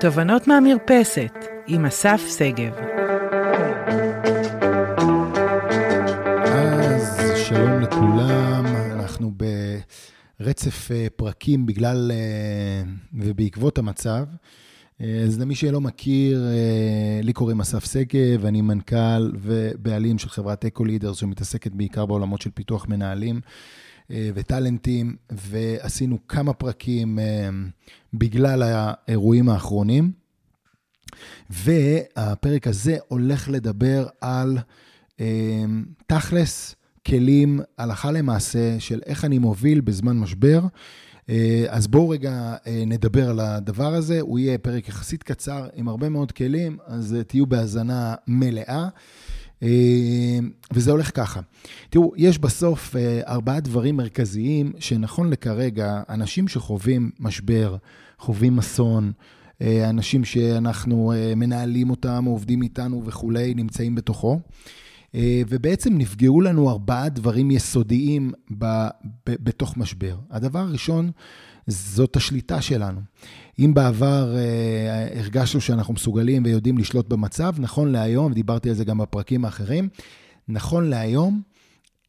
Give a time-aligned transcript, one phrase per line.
[0.00, 1.34] תובנות מהמרפסת
[1.66, 2.72] עם אסף שגב.
[6.44, 9.32] אז שלום לכולם, אנחנו
[10.40, 12.82] ברצף אה, פרקים בגלל אה,
[13.14, 14.24] ובעקבות המצב.
[15.00, 16.46] אה, אז למי שלא מכיר,
[17.22, 22.50] לי קוראים אסף שגב, אני מנכ"ל ובעלים של חברת אקו לידר שמתעסקת בעיקר בעולמות של
[22.50, 23.40] פיתוח מנהלים.
[24.10, 27.18] וטאלנטים, ועשינו כמה פרקים
[28.14, 30.12] בגלל האירועים האחרונים.
[31.50, 34.58] והפרק הזה הולך לדבר על
[36.06, 36.74] תכלס,
[37.06, 40.60] כלים הלכה למעשה של איך אני מוביל בזמן משבר.
[41.68, 46.32] אז בואו רגע נדבר על הדבר הזה, הוא יהיה פרק יחסית קצר עם הרבה מאוד
[46.32, 48.88] כלים, אז תהיו בהאזנה מלאה.
[50.72, 51.40] וזה הולך ככה.
[51.90, 57.76] תראו, יש בסוף ארבעה דברים מרכזיים שנכון לכרגע, אנשים שחווים משבר,
[58.18, 59.12] חווים אסון,
[59.62, 64.40] אנשים שאנחנו מנהלים אותם, עובדים איתנו וכולי, נמצאים בתוכו.
[65.48, 70.16] ובעצם נפגעו לנו ארבעה דברים יסודיים ב, ב, בתוך משבר.
[70.30, 71.10] הדבר הראשון,
[71.68, 73.00] זאת השליטה שלנו.
[73.58, 78.98] אם בעבר אה, הרגשנו שאנחנו מסוגלים ויודעים לשלוט במצב, נכון להיום, דיברתי על זה גם
[78.98, 79.88] בפרקים האחרים,
[80.48, 81.42] נכון להיום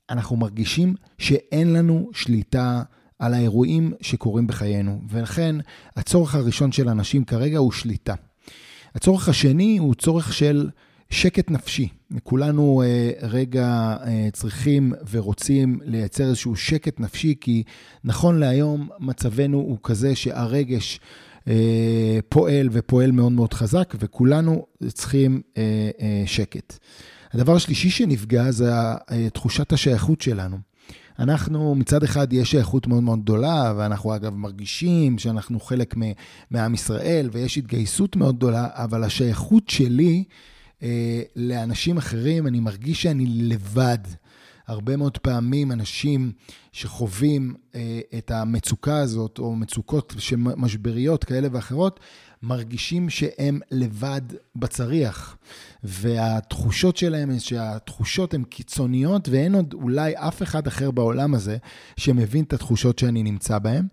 [0.10, 2.84] אנחנו מרגישים שאין לנו שליטה
[3.20, 5.56] על האירועים שקורים בחיינו, ולכן
[5.96, 8.14] הצורך הראשון של אנשים כרגע הוא שליטה.
[8.96, 10.70] הצורך השני הוא צורך של
[11.10, 11.88] שקט נפשי.
[12.24, 17.64] כולנו אה, רגע אה, צריכים ורוצים לייצר איזשהו שקט נפשי, כי
[18.04, 21.00] נכון להיום מצבנו הוא כזה שהרגש
[21.48, 25.42] אה, פועל ופועל מאוד מאוד חזק, וכולנו צריכים
[26.26, 26.78] שקט.
[27.34, 28.72] הדבר השלישי שנפגע זה
[29.34, 30.58] תחושת השייכות שלנו.
[31.20, 35.96] אנחנו, מצד אחד, יש שייכות מאוד מאוד גדולה, ואנחנו אגב מרגישים שאנחנו חלק
[36.52, 40.24] מעם ישראל, ויש התגייסות מאוד גדולה, אבל השייכות שלי,
[41.36, 43.98] לאנשים אחרים, אני מרגיש שאני לבד.
[44.70, 46.32] הרבה מאוד פעמים אנשים
[46.72, 52.00] שחווים אה, את המצוקה הזאת, או מצוקות משבריות כאלה ואחרות,
[52.44, 54.22] מרגישים שהם לבד
[54.56, 55.38] בצריח.
[55.84, 61.58] והתחושות שלהם שהתחושות הן קיצוניות, ואין עוד אולי אף אחד אחר בעולם הזה
[61.98, 63.86] שמבין את התחושות שאני נמצא בהן.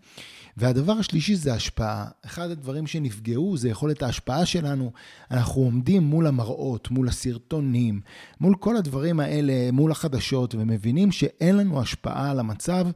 [0.57, 2.07] והדבר השלישי זה השפעה.
[2.27, 4.93] אחד הדברים שנפגעו זה יכולת ההשפעה שלנו.
[5.31, 8.01] אנחנו עומדים מול המראות, מול הסרטונים,
[8.41, 12.87] מול כל הדברים האלה, מול החדשות, ומבינים שאין לנו השפעה על המצב,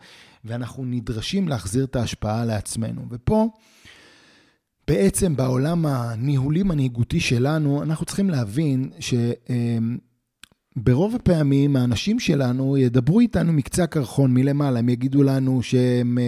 [0.45, 3.03] ואנחנו נדרשים להחזיר את ההשפעה לעצמנו.
[3.11, 3.49] ופה,
[4.89, 9.15] בעצם בעולם הניהולי-מנהיגותי שלנו, אנחנו צריכים להבין ש...
[10.77, 16.19] ברוב הפעמים האנשים שלנו ידברו איתנו מקצה הקרחון מלמעלה, הם יגידו לנו שהם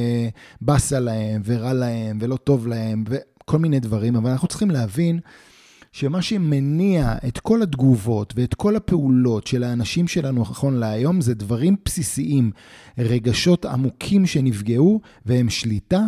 [0.60, 5.20] באסה להם ורע להם ולא טוב להם וכל מיני דברים, אבל אנחנו צריכים להבין
[5.92, 11.76] שמה שמניע את כל התגובות ואת כל הפעולות של האנשים שלנו נכון להיום זה דברים
[11.84, 12.50] בסיסיים,
[12.98, 16.00] רגשות עמוקים שנפגעו והם שליטה,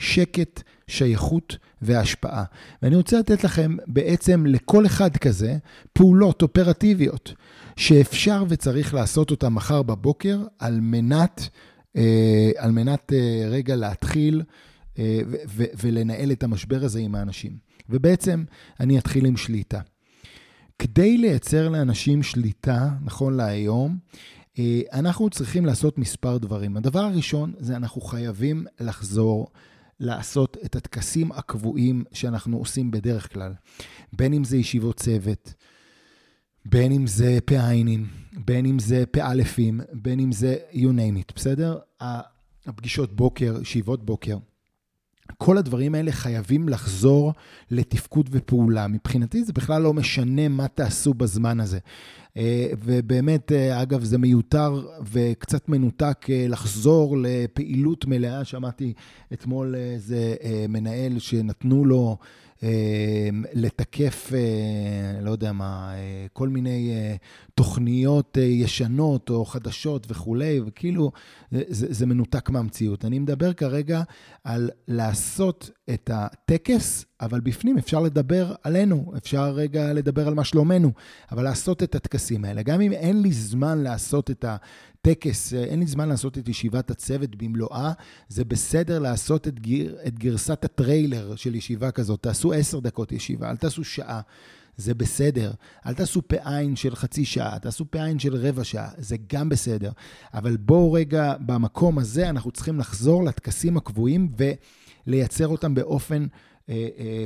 [0.00, 2.44] שקט, שייכות והשפעה.
[2.82, 5.56] ואני רוצה לתת לכם בעצם לכל אחד כזה
[5.92, 7.34] פעולות אופרטיביות.
[7.80, 11.48] שאפשר וצריך לעשות אותה מחר בבוקר על מנת,
[11.96, 14.42] אה, על מנת אה, רגע להתחיל
[14.98, 15.20] אה,
[15.54, 17.52] ולנהל את המשבר הזה עם האנשים.
[17.88, 18.44] ובעצם
[18.80, 19.80] אני אתחיל עם שליטה.
[20.78, 23.98] כדי לייצר לאנשים שליטה, נכון להיום,
[24.92, 26.76] אנחנו צריכים לעשות מספר דברים.
[26.76, 29.48] הדבר הראשון זה אנחנו חייבים לחזור
[30.00, 33.52] לעשות את הטקסים הקבועים שאנחנו עושים בדרך כלל.
[34.12, 35.54] בין אם זה ישיבות צוות,
[36.64, 41.78] בין אם זה פעיינים, בין אם זה פאלפים, בין אם זה you name it, בסדר?
[42.66, 44.36] הפגישות בוקר, ישיבות בוקר,
[45.38, 47.32] כל הדברים האלה חייבים לחזור
[47.70, 48.88] לתפקוד ופעולה.
[48.88, 51.78] מבחינתי זה בכלל לא משנה מה תעשו בזמן הזה.
[52.36, 58.44] אה, ובאמת, אה, אגב, זה מיותר וקצת מנותק אה, לחזור לפעילות מלאה.
[58.44, 58.92] שמעתי
[59.32, 60.34] אתמול איזה
[60.68, 62.16] מנהל שנתנו לו...
[62.62, 62.68] אמ,
[63.52, 67.16] לתקף, אה, לא יודע מה, אה, כל מיני אה,
[67.54, 71.12] תוכניות ישנות או חדשות וכולי, וכאילו
[71.52, 73.04] זה, זה מנותק מהמציאות.
[73.04, 74.02] אני מדבר כרגע
[74.44, 80.92] על לעשות את הטקס, אבל בפנים אפשר לדבר עלינו, אפשר רגע לדבר על מה שלומנו,
[81.32, 82.62] אבל לעשות את הטקסים האלה.
[82.62, 84.56] גם אם אין לי זמן לעשות את ה...
[85.02, 87.92] טקס, אין לי זמן לעשות את ישיבת הצוות במלואה,
[88.28, 92.22] זה בסדר לעשות את, גיר, את גרסת הטריילר של ישיבה כזאת.
[92.22, 94.20] תעשו עשר דקות ישיבה, אל תעשו שעה.
[94.76, 95.52] זה בסדר.
[95.86, 99.90] אל תעשו פעין של חצי שעה, תעשו פעין של רבע שעה, זה גם בסדר.
[100.34, 104.32] אבל בואו רגע, במקום הזה אנחנו צריכים לחזור לטקסים הקבועים
[105.06, 106.49] לייצר אותם באופן אה, אה,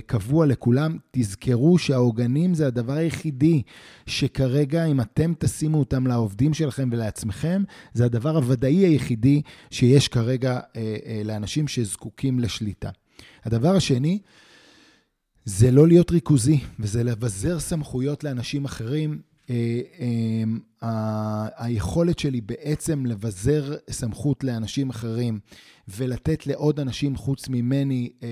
[0.06, 0.99] קבוע לכולם.
[1.11, 3.62] תזכרו שהעוגנים זה הדבר היחידי
[4.06, 7.62] שכרגע, אם אתם תשימו אותם לעובדים שלכם ולעצמכם,
[7.94, 12.91] זה הדבר הוודאי היחידי שיש כרגע אה, לאנשים שזקוקים לשליטה.
[13.44, 14.19] הדבר השני,
[15.44, 19.34] זה לא להיות ריכוזי, וזה לבזר סמכויות לאנשים אחרים.
[21.56, 25.41] היכולת שלי בעצם לבזר סמכות לאנשים אחרים
[25.88, 28.29] ולתת לעוד אנשים חוץ ממני אה,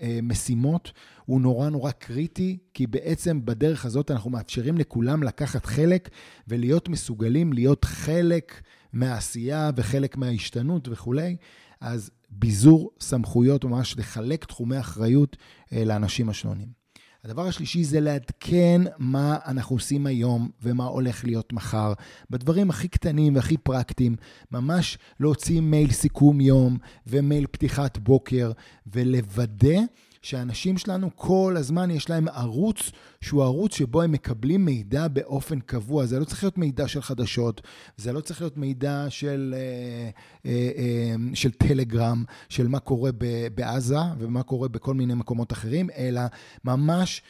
[0.00, 0.92] אה, משימות,
[1.24, 6.08] הוא נורא נורא קריטי, כי בעצם בדרך הזאת אנחנו מאפשרים לכולם לקחת חלק
[6.48, 11.36] ולהיות מסוגלים להיות חלק מהעשייה וחלק מההשתנות וכולי.
[11.80, 15.36] אז ביזור סמכויות, ממש לחלק תחומי אחריות
[15.72, 16.79] אה, לאנשים השונים.
[17.24, 21.92] הדבר השלישי זה לעדכן מה אנחנו עושים היום ומה הולך להיות מחר.
[22.30, 24.16] בדברים הכי קטנים והכי פרקטיים,
[24.52, 28.52] ממש להוציא מייל סיכום יום ומייל פתיחת בוקר
[28.86, 29.78] ולוודא
[30.22, 32.90] שהאנשים שלנו כל הזמן יש להם ערוץ
[33.20, 36.06] שהוא ערוץ שבו הם מקבלים מידע באופן קבוע.
[36.06, 37.60] זה לא צריך להיות מידע של חדשות,
[37.96, 40.10] זה לא צריך להיות מידע של, אה,
[40.50, 43.10] אה, אה, של טלגרם, של מה קורה
[43.54, 46.22] בעזה ומה קורה בכל מיני מקומות אחרים, אלא
[46.64, 47.22] ממש...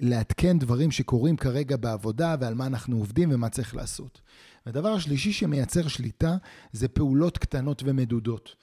[0.00, 4.20] לעדכן דברים שקורים כרגע בעבודה ועל מה אנחנו עובדים ומה צריך לעשות.
[4.66, 6.36] הדבר השלישי שמייצר שליטה
[6.72, 8.54] זה פעולות קטנות ומדודות.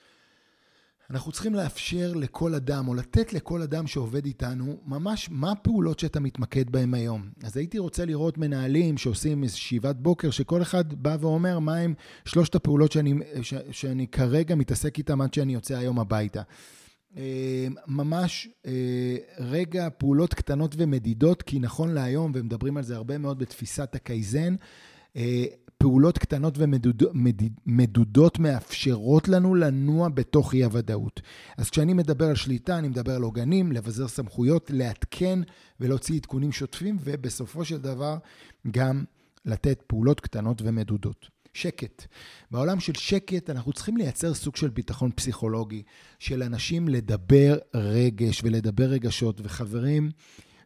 [1.12, 6.20] אנחנו צריכים לאפשר לכל אדם, או לתת לכל אדם שעובד איתנו, ממש מה הפעולות שאתה
[6.20, 7.30] מתמקד בהן היום.
[7.44, 11.94] אז הייתי רוצה לראות מנהלים שעושים איזו ישיבת בוקר, שכל אחד בא ואומר מה הם
[12.26, 16.42] שלושת הפעולות שאני, ש, שאני כרגע מתעסק איתן עד שאני יוצא היום הביתה.
[17.18, 23.40] אה, ממש אה, רגע פעולות קטנות ומדידות, כי נכון להיום, ומדברים על זה הרבה מאוד
[23.40, 24.56] בתפיסת הקייזן,
[25.16, 25.46] אה,
[25.78, 31.22] פעולות קטנות ומדודות מאפשרות לנו לנוע בתוך אי-הוודאות.
[31.58, 35.40] אז כשאני מדבר על שליטה, אני מדבר על עוגנים, לבזר סמכויות, לעדכן
[35.80, 38.18] ולהוציא עדכונים שוטפים, ובסופו של דבר
[38.72, 39.04] גם
[39.46, 41.38] לתת פעולות קטנות ומדודות.
[41.54, 42.06] שקט.
[42.52, 45.84] בעולם של שקט אנחנו צריכים לייצר סוג של ביטחון פסיכולוגי,
[46.20, 49.42] של אנשים לדבר רגש ולדבר רגשות.
[49.44, 50.12] וחברים,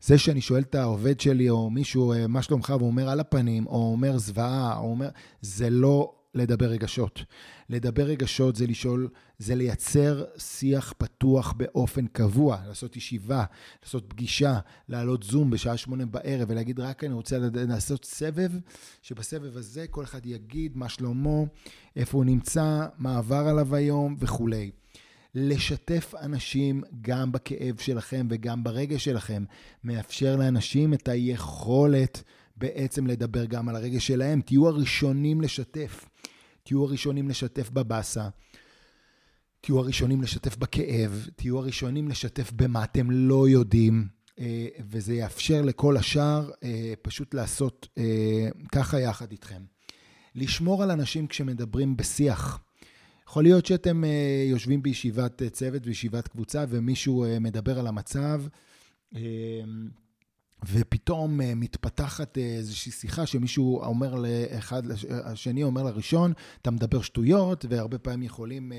[0.01, 3.68] זה שאני שואל את העובד שלי או מישהו, אה, מה שלומך, והוא אומר על הפנים,
[3.68, 5.09] או אומר זוועה, או אומר,
[5.42, 7.24] זה לא לדבר רגשות.
[7.69, 9.09] לדבר רגשות זה לשאול,
[9.39, 13.44] זה לייצר שיח פתוח באופן קבוע, לעשות ישיבה,
[13.83, 14.59] לעשות פגישה,
[14.89, 18.51] לעלות זום בשעה שמונה בערב ולהגיד, רק אני רוצה לעשות סבב,
[19.01, 21.44] שבסבב הזה כל אחד יגיד מה שלמה,
[21.95, 24.71] איפה הוא נמצא, מה עבר עליו היום וכולי.
[25.36, 29.44] לשתף אנשים גם בכאב שלכם וגם ברגש שלכם.
[29.83, 32.24] מאפשר לאנשים את היכולת
[32.57, 34.42] בעצם לדבר גם על הרגש שלהם.
[34.42, 36.06] תהיו הראשונים לשתף.
[36.63, 38.30] תהיו הראשונים לשתף בבאסה.
[39.62, 44.07] תהיו הראשונים לשתף בכאב, תהיו הראשונים לשתף במה אתם לא יודעים,
[44.39, 49.62] אה, וזה יאפשר לכל השאר אה, פשוט לעשות אה, ככה יחד איתכם.
[50.36, 52.60] לשמור על אנשים כשמדברים בשיח.
[53.31, 58.44] יכול להיות שאתם אה, יושבים בישיבת אה, צוות, בישיבת קבוצה, ומישהו אה, מדבר על המצב,
[60.72, 64.83] ופתאום מתפתחת איזושהי שיחה שמישהו אומר לאחד,
[65.24, 68.72] השני אומר לראשון, אתה מדבר שטויות, והרבה פעמים יכולים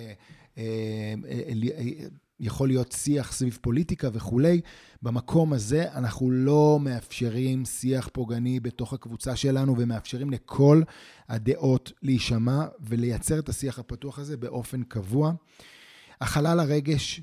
[2.43, 4.61] יכול להיות שיח סביב פוליטיקה וכולי.
[5.03, 10.82] במקום הזה אנחנו לא מאפשרים שיח פוגעני בתוך הקבוצה שלנו ומאפשרים לכל
[11.29, 15.32] הדעות להישמע ולייצר את השיח הפתוח הזה באופן קבוע.
[16.20, 17.20] החלל הרגש,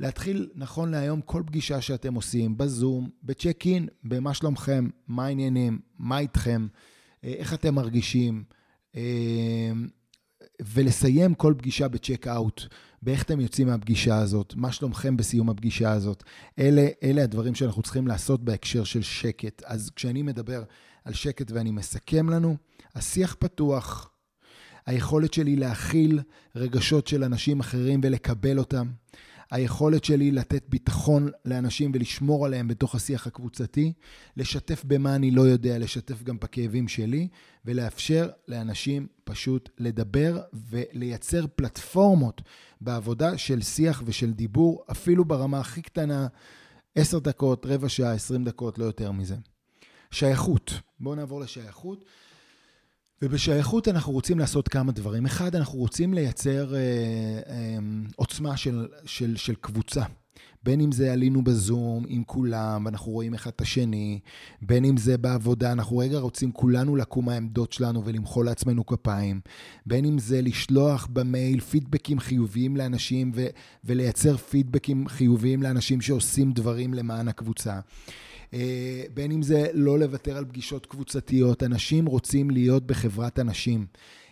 [0.00, 6.18] להתחיל נכון להיום כל פגישה שאתם עושים, בזום, בצ'ק אין, במה שלומכם, מה העניינים, מה
[6.18, 6.66] איתכם,
[7.22, 8.44] איך אתם מרגישים,
[8.96, 9.72] אה,
[10.60, 12.62] ולסיים כל פגישה בצ'ק אאוט.
[13.02, 16.22] באיך אתם יוצאים מהפגישה הזאת, מה שלומכם בסיום הפגישה הזאת.
[16.58, 19.62] אלה, אלה הדברים שאנחנו צריכים לעשות בהקשר של שקט.
[19.66, 20.62] אז כשאני מדבר
[21.04, 22.56] על שקט ואני מסכם לנו,
[22.94, 24.10] השיח פתוח,
[24.86, 26.20] היכולת שלי להכיל
[26.56, 28.88] רגשות של אנשים אחרים ולקבל אותם,
[29.50, 33.92] היכולת שלי לתת ביטחון לאנשים ולשמור עליהם בתוך השיח הקבוצתי,
[34.36, 37.28] לשתף במה אני לא יודע, לשתף גם בכאבים שלי,
[37.64, 40.40] ולאפשר לאנשים פשוט לדבר
[40.70, 42.42] ולייצר פלטפורמות
[42.80, 46.26] בעבודה של שיח ושל דיבור, אפילו ברמה הכי קטנה,
[46.94, 49.36] עשר דקות, רבע שעה, עשרים דקות, לא יותר מזה.
[50.10, 52.04] שייכות, בואו נעבור לשייכות.
[53.22, 55.26] ובשייכות אנחנו רוצים לעשות כמה דברים.
[55.26, 56.80] אחד, אנחנו רוצים לייצר אה,
[57.46, 57.78] אה,
[58.16, 60.04] עוצמה של, של, של קבוצה.
[60.62, 64.20] בין אם זה עלינו בזום עם כולם, ואנחנו רואים אחד את השני,
[64.62, 69.40] בין אם זה בעבודה, אנחנו רגע רוצים כולנו לקום מהעמדות שלנו ולמחוא לעצמנו כפיים,
[69.86, 73.46] בין אם זה לשלוח במייל פידבקים חיוביים לאנשים ו-
[73.84, 77.80] ולייצר פידבקים חיוביים לאנשים שעושים דברים למען הקבוצה.
[78.54, 83.86] אה, בין אם זה לא לוותר על פגישות קבוצתיות, אנשים רוצים להיות בחברת אנשים.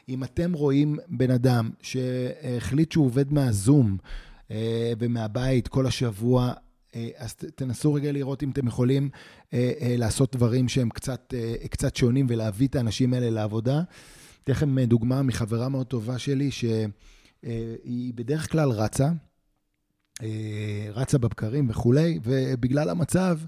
[0.09, 3.97] אם אתם רואים בן אדם שהחליט שהוא עובד מהזום
[4.99, 6.53] ומהבית כל השבוע,
[6.95, 9.11] אה, אז תנסו רגע לראות אם אתם יכולים
[9.83, 11.35] לעשות דברים שהם קצת,
[11.71, 13.83] קצת שונים ולהביא את האנשים האלה לעבודה.
[14.45, 19.09] אתן לכם דוגמה מחברה מאוד טובה שלי, שהיא בדרך כלל רצה,
[20.23, 23.39] אה, רצה בבקרים וכולי, ובגלל המצב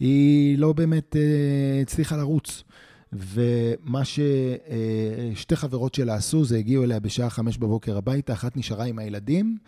[0.00, 2.64] היא לא באמת אה, הצליחה לרוץ.
[3.12, 8.84] ומה ששתי אה, חברות שלה עשו, זה הגיעו אליה בשעה חמש בבוקר הביתה, אחת נשארה
[8.84, 9.58] עם הילדים,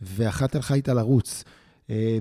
[0.00, 1.44] ואחת הלכה איתה לרוץ.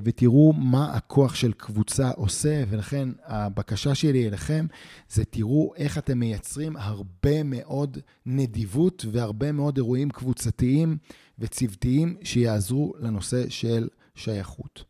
[0.04, 4.66] ותראו מה הכוח של קבוצה עושה, ולכן הבקשה שלי אליכם
[5.10, 10.98] זה תראו איך אתם מייצרים הרבה מאוד נדיבות והרבה מאוד אירועים קבוצתיים
[11.40, 14.84] וצוותיים שיעזרו לנושא של שייכות.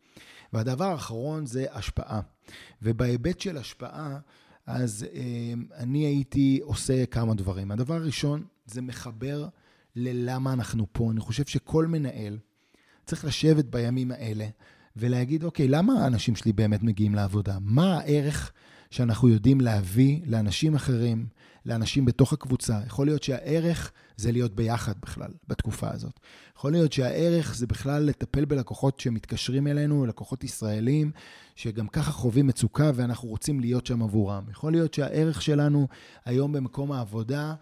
[0.54, 2.22] והדבר האחרון זה השפעה.
[2.82, 4.20] ובהיבט של השפעה,
[4.70, 7.72] אז אה, אני הייתי עושה כמה דברים.
[7.72, 9.48] הדבר הראשון, זה מחבר
[9.96, 11.12] ללמה אנחנו פה.
[11.12, 12.38] אני חושב שכל מנהל
[13.06, 14.48] צריך לשבת בימים האלה
[14.96, 17.58] ולהגיד, אוקיי, למה האנשים שלי באמת מגיעים לעבודה?
[17.62, 18.52] מה הערך
[18.90, 21.26] שאנחנו יודעים להביא לאנשים אחרים,
[21.66, 22.80] לאנשים בתוך הקבוצה.
[22.86, 26.20] יכול להיות שהערך זה להיות ביחד בכלל בתקופה הזאת.
[26.58, 31.12] יכול להיות שהערך זה בכלל לטפל בלקוחות שמתקשרים אלינו, לקוחות ישראלים,
[31.56, 34.44] שגם ככה חווים מצוקה ואנחנו רוצים להיות שם עבורם.
[34.52, 35.88] יכול להיות שהערך שלנו
[36.26, 37.54] היום במקום העבודה,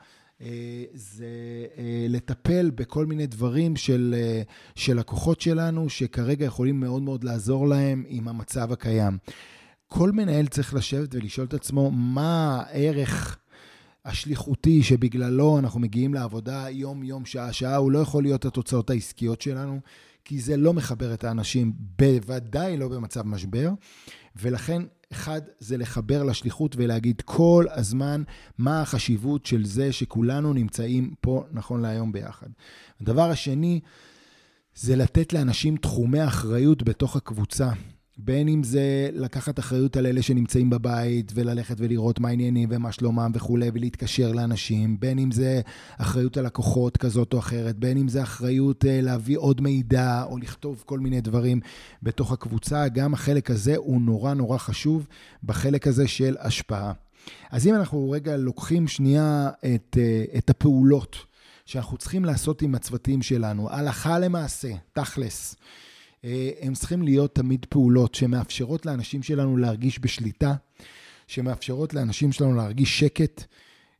[0.41, 1.25] אה, זה
[1.77, 4.41] אה, לטפל בכל מיני דברים של, אה,
[4.75, 9.17] של לקוחות שלנו, שכרגע יכולים מאוד מאוד לעזור להם עם המצב הקיים.
[9.87, 13.37] כל מנהל צריך לשבת ולשאול את עצמו מה הערך
[14.05, 19.79] השליחותי שבגללו אנחנו מגיעים לעבודה יום-יום, שעה-שעה, הוא לא יכול להיות התוצאות העסקיות שלנו,
[20.25, 23.69] כי זה לא מחבר את האנשים, בוודאי לא במצב משבר,
[24.35, 28.23] ולכן אחד, זה לחבר לשליחות ולהגיד כל הזמן
[28.57, 32.47] מה החשיבות של זה שכולנו נמצאים פה נכון להיום ביחד.
[33.01, 33.79] הדבר השני,
[34.75, 37.69] זה לתת לאנשים תחומי אחריות בתוך הקבוצה.
[38.17, 43.31] בין אם זה לקחת אחריות על אלה שנמצאים בבית וללכת ולראות מה העניינים ומה שלומם
[43.33, 45.61] וכולי ולהתקשר לאנשים, בין אם זה
[45.97, 50.37] אחריות על לקוחות כזאת או אחרת, בין אם זה אחריות אה, להביא עוד מידע או
[50.37, 51.59] לכתוב כל מיני דברים
[52.03, 55.07] בתוך הקבוצה, גם החלק הזה הוא נורא נורא חשוב
[55.43, 56.91] בחלק הזה של השפעה.
[57.51, 61.15] אז אם אנחנו רגע לוקחים שנייה את, אה, את הפעולות
[61.65, 65.55] שאנחנו צריכים לעשות עם הצוותים שלנו, הלכה למעשה, תכלס.
[66.25, 70.55] אה, הם צריכים להיות תמיד פעולות שמאפשרות לאנשים שלנו להרגיש בשליטה,
[71.27, 73.43] שמאפשרות לאנשים שלנו להרגיש שקט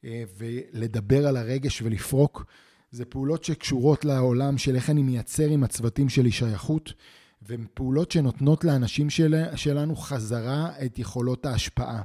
[0.06, 2.46] אה, ולדבר על הרגש ולפרוק.
[2.92, 6.94] זה פעולות שקשורות לעולם של איך אני מייצר עם הצוותים שלי שייכות,
[7.42, 12.02] והן פעולות שנותנות לאנשים של, שלנו חזרה את יכולות ההשפעה.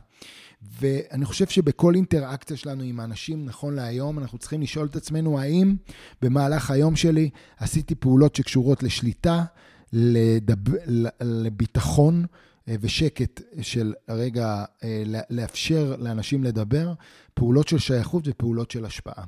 [0.81, 5.77] ואני חושב שבכל אינטראקציה שלנו עם האנשים, נכון להיום, אנחנו צריכים לשאול את עצמנו האם
[6.23, 9.45] במהלך היום שלי עשיתי פעולות שקשורות לשליטה,
[9.93, 10.75] לדב...
[11.21, 12.25] לביטחון
[12.69, 16.93] אה, ושקט של רגע אה, לאפשר לאנשים לדבר,
[17.35, 19.25] פעולות של שייכות ופעולות של השפעה.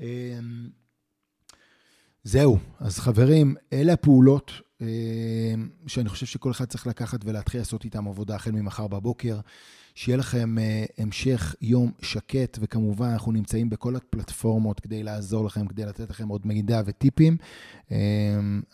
[0.00, 0.06] אמ,
[2.24, 4.52] זהו, אז חברים, אלה הפעולות
[5.86, 9.40] שאני חושב שכל אחד צריך לקחת ולהתחיל לעשות איתם עבודה החל ממחר בבוקר.
[9.94, 15.84] שיהיה לכם אה, המשך יום שקט, וכמובן אנחנו נמצאים בכל הפלטפורמות כדי לעזור לכם, כדי
[15.84, 17.36] לתת לכם עוד מידע וטיפים.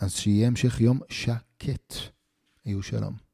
[0.01, 1.95] אז שיהיה המשך יום שקט.
[2.65, 3.28] היו שלום.